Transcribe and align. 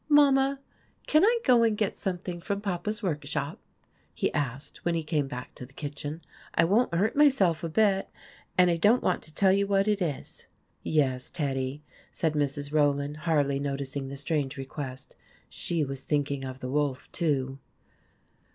"Mama, 0.09 0.59
can 1.05 1.23
I 1.23 1.37
go 1.45 1.61
and 1.61 1.77
get 1.77 1.95
something 1.95 2.41
from 2.41 2.59
Papa's 2.59 3.03
workshop?" 3.03 3.59
he 4.15 4.33
asked, 4.33 4.83
when 4.83 4.95
he 4.95 5.03
came 5.03 5.27
back 5.27 5.53
to 5.53 5.63
the 5.63 5.73
kitchen." 5.75 6.23
I 6.55 6.63
won't 6.65 6.91
hurt 6.91 7.15
myself 7.15 7.63
a 7.63 7.69
bit; 7.69 8.09
and 8.57 8.71
I 8.71 8.77
don't 8.77 9.03
want 9.03 9.21
to 9.21 9.31
tell 9.31 9.53
you 9.53 9.67
what 9.67 9.87
it 9.87 10.01
is!"" 10.01 10.47
Yes, 10.81 11.29
Teddy," 11.29 11.83
said 12.11 12.33
Mrs. 12.33 12.73
Rowland, 12.73 13.15
hardly 13.15 13.59
noticing 13.59 14.07
the 14.07 14.17
strange 14.17 14.57
request, 14.57 15.17
she 15.49 15.83
was 15.83 16.01
thinking 16.01 16.43
of 16.43 16.61
the 16.61 16.69
wolf, 16.71 17.11
too 17.11 17.59